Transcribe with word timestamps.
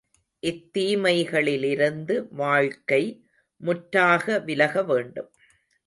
இத் 0.43 0.77
தீமைகளிலிருந்து 0.77 2.15
வாழ்க்கை 2.35 3.03
முற்றாக 3.61 4.39
விலக 4.39 4.83
வேண்டும். 4.83 5.31